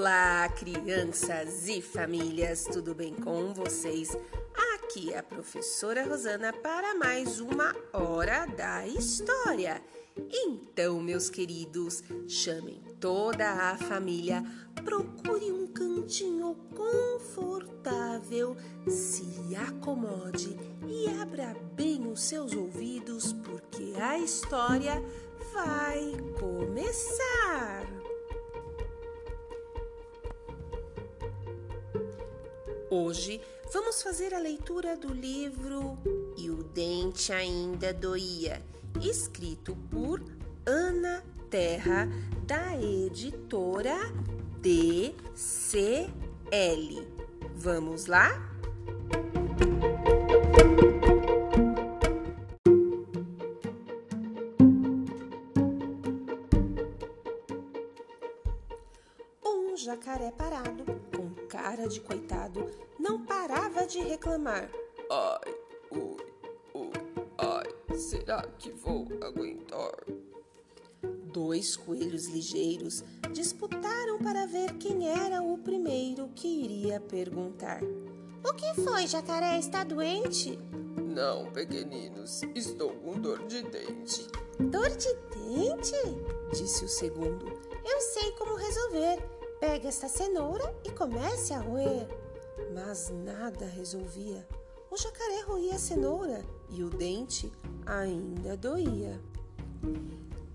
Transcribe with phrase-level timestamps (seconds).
[0.00, 4.16] Olá, crianças e famílias, tudo bem com vocês?
[4.74, 9.82] Aqui é a professora Rosana para mais uma Hora da História.
[10.32, 14.42] Então, meus queridos, chamem toda a família,
[14.82, 18.56] procure um cantinho confortável,
[18.88, 20.58] se acomode
[20.88, 24.94] e abra bem os seus ouvidos, porque a história
[25.52, 27.29] vai começar.
[32.92, 33.40] Hoje
[33.72, 35.96] vamos fazer a leitura do livro
[36.36, 38.60] E o Dente Ainda Doía,
[39.00, 40.20] escrito por
[40.66, 42.08] Ana Terra,
[42.44, 43.96] da editora
[44.60, 46.10] DCL.
[47.54, 48.49] Vamos lá?
[61.62, 64.70] Cara de coitado, não parava de reclamar.
[65.10, 65.54] Ai,
[65.90, 66.16] ui,
[66.72, 66.90] ui,
[67.36, 69.92] ai, será que vou aguentar?
[71.02, 77.82] Dois coelhos ligeiros disputaram para ver quem era o primeiro que iria perguntar.
[77.82, 79.58] O que foi, jacaré?
[79.58, 80.58] Está doente?
[80.96, 84.26] Não, pequeninos, estou com dor de dente.
[84.58, 85.92] Dor de dente?
[86.52, 87.46] Disse o segundo.
[87.84, 89.39] Eu sei como resolver.
[89.60, 92.08] Pegue esta cenoura e comece a roer.
[92.74, 94.48] Mas nada resolvia.
[94.90, 97.52] O jacaré roía a cenoura e o dente
[97.84, 99.20] ainda doía.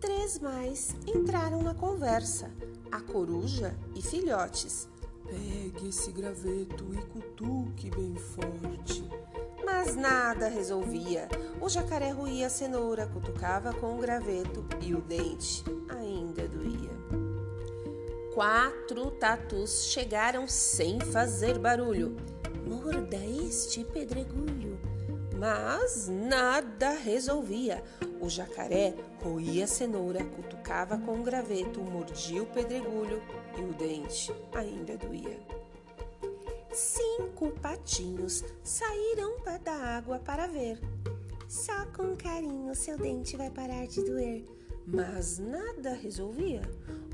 [0.00, 2.50] Três mais entraram na conversa:
[2.90, 4.88] a coruja e filhotes.
[5.24, 9.08] Pegue esse graveto e cutuque bem forte.
[9.64, 11.28] Mas nada resolvia.
[11.60, 17.17] O jacaré roía a cenoura, cutucava com o graveto e o dente ainda doía.
[18.38, 22.16] Quatro tatus chegaram sem fazer barulho.
[22.64, 24.78] Morda este pedregulho.
[25.36, 27.82] Mas nada resolvia.
[28.20, 33.20] O jacaré roía a cenoura, cutucava com o graveto, mordia o pedregulho
[33.58, 35.40] e o dente ainda doía.
[36.72, 39.34] Cinco patinhos saíram
[39.64, 40.80] da água para ver.
[41.48, 44.44] Só com carinho seu dente vai parar de doer.
[44.86, 46.62] Mas nada resolvia.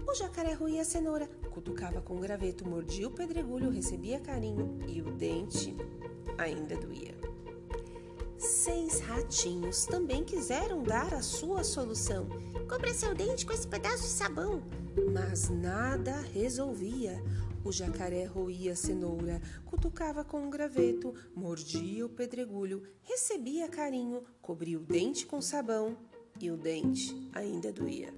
[0.07, 5.01] O jacaré roía a cenoura, cutucava com o graveto, mordia o pedregulho, recebia carinho e
[5.01, 5.77] o dente
[6.39, 7.15] ainda doía.
[8.37, 12.29] Seis ratinhos também quiseram dar a sua solução.
[12.69, 14.63] Cobra seu dente com esse pedaço de sabão.
[15.13, 17.23] Mas nada resolvia.
[17.65, 24.79] O jacaré roía a cenoura, cutucava com um graveto, mordia o pedregulho, recebia carinho, cobria
[24.79, 25.97] o dente com sabão
[26.39, 28.13] e o dente ainda doía.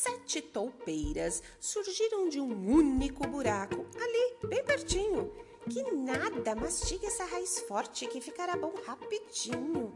[0.00, 5.28] Sete toupeiras surgiram de um único buraco, ali, bem pertinho.
[5.68, 9.92] Que nada, mastiga essa raiz forte que ficará bom rapidinho.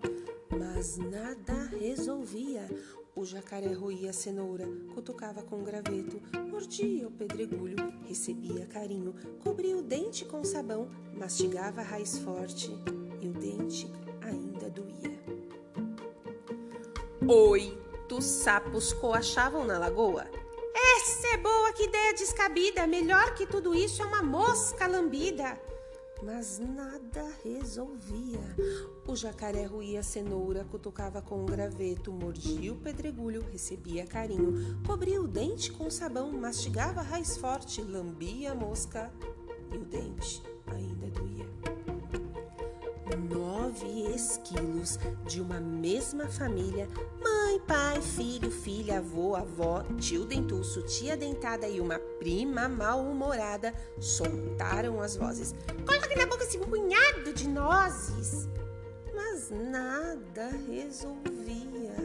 [0.59, 2.69] Mas nada resolvia.
[3.15, 6.21] O jacaré roía a cenoura, cutucava com o graveto,
[6.51, 9.15] mordia o pedregulho, recebia carinho,
[9.45, 12.73] cobria o dente com sabão, mastigava a raiz forte
[13.21, 13.87] e o dente
[14.21, 15.23] ainda doía.
[18.13, 20.27] Oito sapos coachavam na lagoa.
[20.75, 22.87] Essa é boa, que ideia descabida!
[22.87, 25.59] Melhor que tudo isso é uma mosca lambida.
[26.23, 28.39] Mas nada resolvia.
[29.09, 35.19] O jacaré roía a cenoura, cutucava com um graveto, mordia o pedregulho, recebia carinho, cobria
[35.19, 39.11] o dente com sabão, mastigava a raiz forte, lambia a mosca
[39.73, 41.49] e o dente ainda doía.
[43.35, 46.87] Nove esquilos de uma mesma família,
[47.53, 55.01] mãe, pai, filho, filha, avô, avó, tio dentuço, tia dentada e uma prima mal-humorada, soltaram
[55.01, 55.55] as vozes.
[55.87, 58.49] Coloque na boca esse punhado de nozes!
[59.43, 61.97] Mas nada resolvia.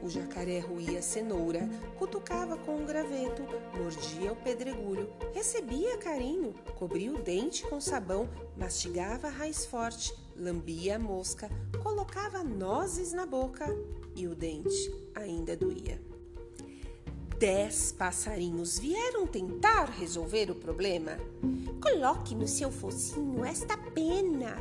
[0.00, 1.68] O jacaré roía a cenoura,
[1.98, 3.42] cutucava com um graveto,
[3.76, 10.94] mordia o pedregulho, recebia carinho, cobria o dente com sabão, mastigava a raiz forte, lambia
[10.94, 11.50] a mosca,
[11.82, 13.66] colocava nozes na boca
[14.14, 16.00] e o dente ainda doía.
[17.36, 21.18] Dez passarinhos vieram tentar resolver o problema.
[21.82, 24.56] Coloque no seu focinho esta pena.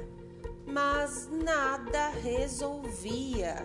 [0.65, 3.55] Mas nada resolvia.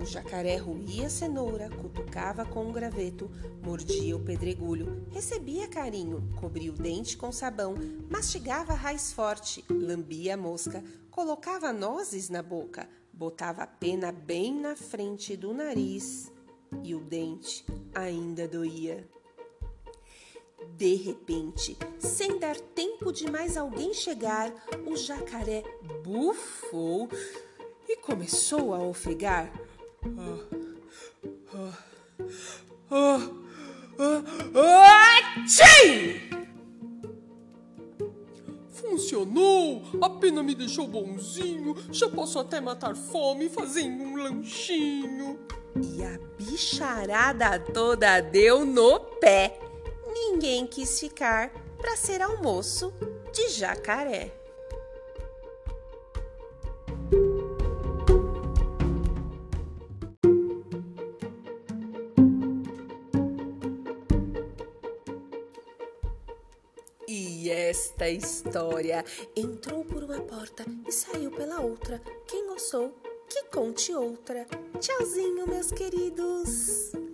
[0.00, 3.30] O jacaré roía a cenoura, cutucava com um graveto,
[3.62, 7.74] mordia o pedregulho, recebia carinho, cobria o dente com sabão,
[8.08, 14.54] mastigava a raiz forte, lambia a mosca, colocava nozes na boca, botava a pena bem
[14.54, 16.30] na frente do nariz
[16.82, 19.08] e o dente ainda doía.
[20.76, 24.52] De repente, sem dar tempo de mais alguém chegar,
[24.86, 25.62] o jacaré
[26.04, 27.08] bufou
[27.88, 29.52] e começou a ofegar.
[30.18, 30.38] Ah,
[31.52, 31.78] ah,
[32.90, 33.30] ah,
[38.72, 39.82] Funcionou!
[40.00, 41.74] A pena me deixou bonzinho.
[41.90, 45.38] Já posso até matar fome fazendo um lanchinho.
[45.76, 49.65] E a bicharada toda deu no pé.
[50.18, 52.90] Ninguém quis ficar para ser almoço
[53.34, 54.32] de jacaré.
[67.06, 69.04] E esta história
[69.36, 72.00] entrou por uma porta e saiu pela outra.
[72.26, 72.94] Quem gostou,
[73.28, 74.46] que conte outra.
[74.80, 77.05] Tchauzinho, meus queridos!